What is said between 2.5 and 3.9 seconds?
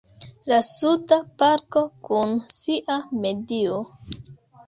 sia medio.